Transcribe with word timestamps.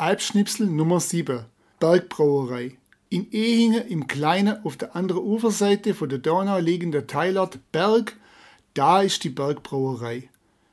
Alpschnipsel 0.00 0.66
Nummer 0.66 0.98
7, 0.98 1.44
Bergbrauerei. 1.78 2.78
In 3.10 3.30
Ehingen 3.32 3.86
im 3.86 4.06
Kleinen 4.06 4.64
auf 4.64 4.78
der 4.78 4.96
anderen 4.96 5.22
Uferseite 5.22 5.92
von 5.92 6.08
der 6.08 6.20
Donau 6.20 6.58
liegender 6.58 7.06
Teilort 7.06 7.58
Berg, 7.70 8.16
da 8.72 9.02
ist 9.02 9.24
die 9.24 9.28
Bergbrauerei. 9.28 10.30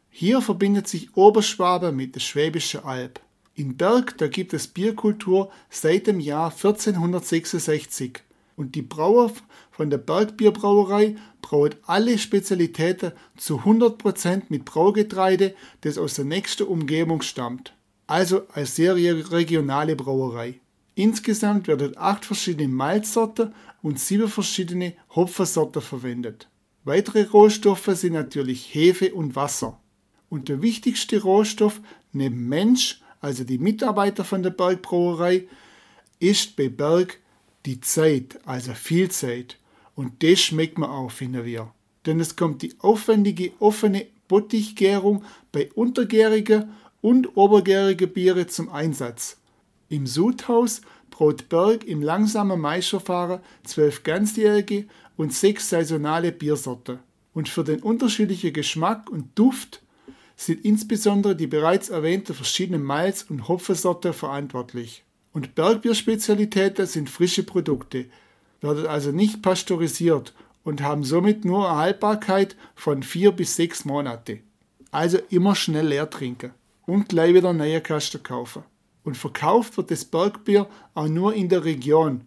Hier 0.09 0.39
verbindet 0.39 0.87
sich 0.87 1.17
Oberschwabe 1.17 1.91
mit 1.91 2.15
der 2.15 2.21
Schwäbischen 2.21 2.85
Alb. 2.85 3.19
In 3.53 3.75
Berg, 3.75 4.17
da 4.17 4.29
gibt 4.29 4.53
es 4.53 4.69
Bierkultur 4.69 5.51
seit 5.69 6.07
dem 6.07 6.21
Jahr 6.21 6.51
1466 6.51 8.19
und 8.55 8.75
die 8.75 8.81
Brauer 8.81 9.33
von 9.71 9.89
der 9.89 9.97
Bergbierbrauerei 9.97 11.17
braut 11.41 11.75
alle 11.85 12.17
Spezialitäten 12.17 13.11
zu 13.35 13.57
100% 13.57 14.43
mit 14.47 14.63
Braugetreide, 14.63 15.53
das 15.81 15.97
aus 15.97 16.13
der 16.13 16.23
nächsten 16.23 16.63
Umgebung 16.63 17.21
stammt. 17.21 17.73
Also 18.07 18.47
als 18.53 18.75
sehr 18.75 18.95
regionale 18.95 19.95
Brauerei. 19.95 20.61
Insgesamt 20.95 21.67
werden 21.67 21.93
acht 21.97 22.25
verschiedene 22.25 22.69
Malzsorten 22.69 23.53
und 23.81 23.99
sieben 23.99 24.29
verschiedene 24.29 24.93
Hopfensorten 25.13 25.81
verwendet. 25.81 26.49
Weitere 26.85 27.23
Rohstoffe 27.23 27.89
sind 27.93 28.13
natürlich 28.13 28.73
Hefe 28.73 29.13
und 29.13 29.35
Wasser. 29.35 29.79
Und 30.29 30.49
der 30.49 30.61
wichtigste 30.61 31.21
Rohstoff 31.21 31.81
neben 32.13 32.47
Mensch, 32.47 33.01
also 33.19 33.43
die 33.43 33.57
Mitarbeiter 33.57 34.23
von 34.23 34.41
der 34.41 34.49
Bergbrauerei, 34.51 35.47
ist 36.19 36.55
bei 36.55 36.69
Berg 36.69 37.19
die 37.65 37.81
Zeit, 37.81 38.39
also 38.45 38.73
viel 38.73 39.11
Zeit. 39.11 39.57
Und 39.95 40.23
das 40.23 40.39
schmeckt 40.39 40.77
man 40.77 40.89
auch, 40.89 41.11
finden 41.11 41.43
wir. 41.45 41.73
Denn 42.05 42.19
es 42.19 42.35
kommt 42.35 42.61
die 42.61 42.73
aufwendige 42.79 43.51
offene 43.59 44.07
Bottichgärung 44.27 45.23
bei 45.51 45.69
untergärigen 45.73 46.69
und 47.01 47.37
obergärigen 47.37 48.11
Biere 48.11 48.47
zum 48.47 48.69
Einsatz. 48.69 49.37
Im 49.89 50.07
Sudhaus 50.07 50.81
braut 51.09 51.49
Berg 51.49 51.85
im 51.85 52.01
langsamen 52.01 52.59
Maischverfahren 52.59 53.39
zwölf 53.63 54.03
ganzjährige 54.03 54.85
und 55.15 55.33
sechs 55.33 55.69
saisonale 55.69 56.31
Biersorten. 56.31 56.99
Und 57.33 57.49
für 57.49 57.63
den 57.63 57.81
unterschiedlichen 57.81 58.53
Geschmack 58.53 59.09
und 59.09 59.37
Duft 59.37 59.81
sind 60.35 60.63
insbesondere 60.65 61.35
die 61.35 61.47
bereits 61.47 61.89
erwähnten 61.89 62.33
verschiedenen 62.33 62.83
Malz- 62.83 63.25
und 63.29 63.47
Hopfensorten 63.47 64.13
verantwortlich. 64.13 65.03
Und 65.33 65.55
Bergbierspezialitäten 65.55 66.85
sind 66.85 67.09
frische 67.09 67.43
Produkte, 67.43 68.05
werden 68.61 68.87
also 68.87 69.11
nicht 69.11 69.41
pasteurisiert 69.41 70.33
und 70.63 70.81
haben 70.81 71.03
somit 71.03 71.45
nur 71.45 71.69
eine 71.69 71.77
Haltbarkeit 71.77 72.55
von 72.75 73.03
vier 73.03 73.31
bis 73.31 73.55
sechs 73.55 73.85
Monate. 73.85 74.39
Also 74.91 75.19
immer 75.29 75.55
schnell 75.55 75.87
leer 75.87 76.09
trinken 76.09 76.51
und 76.87 77.09
gleich 77.09 77.35
wieder 77.35 77.53
neue 77.53 77.81
Kasten 77.81 78.23
kaufen. 78.23 78.63
Und 79.03 79.15
verkauft 79.15 79.77
wird 79.77 79.91
das 79.91 80.05
Bergbier 80.05 80.67
auch 80.95 81.07
nur 81.07 81.35
in 81.35 81.49
der 81.49 81.63
Region. 81.63 82.21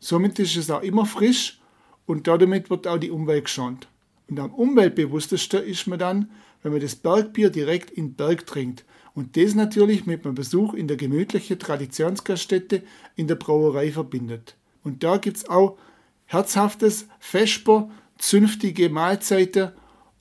Somit 0.00 0.38
ist 0.40 0.56
es 0.56 0.70
auch 0.70 0.82
immer 0.82 1.06
frisch 1.06 1.60
und 2.06 2.26
damit 2.26 2.68
wird 2.68 2.88
auch 2.88 2.98
die 2.98 3.12
Umwelt 3.12 3.44
geschont. 3.44 3.88
Und 4.28 4.40
am 4.40 4.52
umweltbewusstesten 4.52 5.62
ist 5.62 5.86
man 5.86 5.98
dann, 5.98 6.30
wenn 6.62 6.72
man 6.72 6.80
das 6.80 6.96
Bergbier 6.96 7.50
direkt 7.50 7.90
in 7.90 8.14
Berg 8.14 8.46
trinkt. 8.46 8.84
Und 9.14 9.36
das 9.36 9.54
natürlich 9.54 10.04
mit 10.04 10.24
einem 10.24 10.34
Besuch 10.34 10.74
in 10.74 10.88
der 10.88 10.96
gemütlichen 10.96 11.58
Traditionsgaststätte 11.58 12.82
in 13.14 13.28
der 13.28 13.36
Brauerei 13.36 13.92
verbindet. 13.92 14.56
Und 14.82 15.04
da 15.04 15.16
gibt 15.16 15.38
es 15.38 15.48
auch 15.48 15.78
herzhaftes 16.26 17.08
Vesper, 17.18 17.88
zünftige 18.18 18.90
Mahlzeiten 18.90 19.72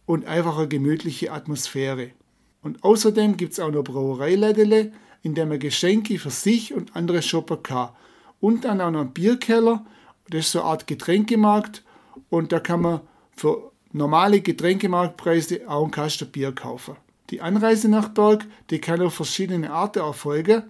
und 0.06 0.26
einfach 0.26 0.58
eine 0.58 0.68
gemütliche 0.68 1.32
Atmosphäre. 1.32 2.12
Und 2.66 2.84
außerdem 2.84 3.38
gibt 3.38 3.54
es 3.54 3.60
auch 3.60 3.70
noch 3.70 3.84
Brauereilädele, 3.84 4.92
in 5.22 5.36
der 5.36 5.46
man 5.46 5.60
Geschenke 5.60 6.18
für 6.18 6.32
sich 6.32 6.74
und 6.74 6.96
andere 6.96 7.22
shoppen 7.22 7.62
kann. 7.62 7.90
Und 8.40 8.66
dann 8.66 8.82
auch 8.82 8.90
noch 8.90 9.02
einen 9.02 9.14
Bierkeller, 9.14 9.86
das 10.32 10.48
ist 10.48 10.52
so 10.54 10.62
eine 10.62 10.70
Art 10.70 10.88
Getränkemarkt 10.88 11.84
und 12.32 12.52
da 12.52 12.60
kann 12.60 12.82
man 12.82 13.02
für 13.36 13.72
normale 13.92 14.42
Getränkemarktpreise 14.42 15.70
auch 15.70 15.84
einen 15.84 15.92
Kasten 15.92 16.32
Bier 16.32 16.54
kaufen. 16.54 16.96
Die 17.30 17.40
Anreise 17.40 17.88
nach 17.88 18.10
Berg, 18.10 18.48
die 18.72 18.80
kann 18.80 19.00
auf 19.00 19.14
verschiedene 19.14 19.72
Arten 19.72 20.00
erfolgen, 20.00 20.64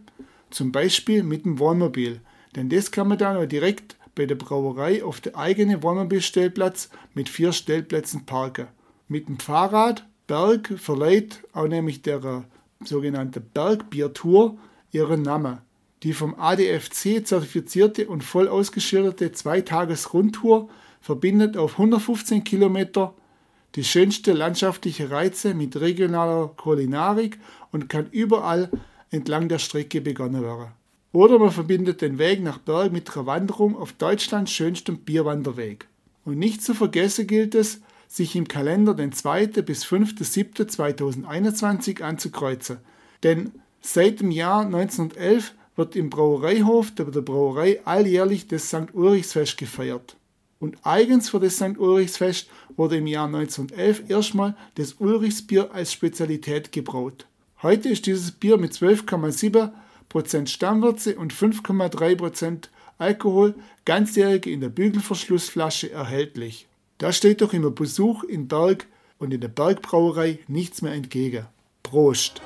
zum 0.50 0.74
Beispiel 0.74 1.24
mit 1.24 1.46
dem 1.46 1.60
Wohnmobil, 1.60 2.20
denn 2.58 2.68
das 2.68 2.92
kann 2.92 3.08
man 3.08 3.20
dann 3.20 3.38
auch 3.38 3.46
direkt 3.46 3.96
bei 4.16 4.26
der 4.26 4.36
Brauerei 4.36 5.02
auf 5.02 5.22
der 5.22 5.38
eigenen 5.38 5.82
Wohnmobilstellplatz 5.82 6.90
mit 7.14 7.30
vier 7.30 7.54
Stellplätzen 7.54 8.26
parken. 8.26 8.68
Mit 9.08 9.30
dem 9.30 9.40
Fahrrad 9.40 10.06
Berg 10.28 10.74
verleiht 10.78 11.44
auch 11.54 11.68
nämlich 11.68 12.02
der 12.02 12.24
äh, 12.24 12.42
sogenannte 12.86 13.40
Bergbiertour 13.40 14.58
ihren 14.92 15.22
Namen. 15.22 15.60
Die 16.04 16.14
vom 16.14 16.36
ADFC 16.40 17.26
zertifizierte 17.26 18.08
und 18.08 18.24
voll 18.24 18.48
ausgeschilderte 18.48 19.32
Zweitages-Rundtour 19.32 20.70
verbindet 21.02 21.58
auf 21.58 21.74
115 21.74 22.44
Kilometer 22.44 23.14
die 23.76 23.84
schönste 23.84 24.34
landschaftliche 24.34 25.12
Reize 25.12 25.54
mit 25.54 25.80
regionaler 25.80 26.48
Kulinarik 26.56 27.38
und 27.72 27.90
kann 27.90 28.08
überall 28.12 28.70
entlang 29.12 29.50
der 29.50 29.60
Strecke 29.60 30.02
begonnen 30.02 30.44
werden. 30.44 30.68
Oder 31.12 31.40
man 31.40 31.52
verbindet 31.52 32.02
den 32.02 32.18
Weg 32.18 32.42
nach 32.42 32.58
Berg 32.58 32.92
mit 32.92 33.16
einer 33.16 33.26
Wanderung 33.26 33.78
auf 33.78 33.94
Deutschlands 33.94 34.52
schönstem 34.52 34.98
Bierwanderweg. 35.00 35.88
Und 36.26 36.40
nicht 36.40 36.62
zu 36.62 36.74
vergessen 36.74 37.28
gilt 37.28 37.56
es, 37.56 37.82
sich 38.16 38.36
im 38.36 38.48
Kalender 38.48 38.94
den 38.94 39.12
2. 39.12 39.48
bis 39.48 39.84
5.7.2021 39.86 42.02
anzukreuzen. 42.02 42.78
Denn 43.24 43.52
seit 43.82 44.22
dem 44.22 44.32
Jahr 44.32 44.62
1911 44.62 45.54
wird 45.76 45.98
im 45.98 46.10
Brauereihof 46.10 46.92
der 46.92 47.04
Brauerei 47.04 47.82
alljährlich 47.84 48.48
das 48.48 48.70
St. 48.70 48.94
Ulrichsfest 48.94 49.58
gefeiert. 49.58 50.16
Und 50.60 50.78
eigens 50.84 51.30
für 51.30 51.42
das 51.42 51.58
St. 51.58 51.78
Ulrichsfest 51.78 52.48
wurde 52.78 52.96
im 52.98 53.08
Jahr 53.08 53.26
1911 53.26 54.10
erstmal 54.10 54.56
das 54.76 54.94
Ulrichsbier 55.00 55.74
als 55.74 55.92
Spezialität 55.92 56.72
gebraut. 56.72 57.28
Heute 57.62 57.90
ist 57.90 58.06
dieses 58.06 58.32
Bier 58.32 58.56
mit 58.58 58.72
12,7% 58.72 60.48
Stammwürze 60.48 61.18
und 61.18 61.34
5,3% 61.34 62.70
Alkohol 62.98 63.56
ganzjährig 63.84 64.48
in 64.48 64.62
der 64.62 64.70
Bügelverschlussflasche 64.70 65.92
erhältlich. 65.92 66.70
Da 66.98 67.12
steht 67.12 67.42
doch 67.42 67.54
im 67.54 67.76
Besuch 67.76 68.24
in 68.24 68.48
Berg 68.48 68.88
und 69.18 69.34
in 69.34 69.42
der 69.42 69.50
Bergbrauerei 69.50 70.40
nichts 70.48 70.82
mehr 70.82 70.94
entgegen. 70.94 71.46
Prost! 71.84 72.42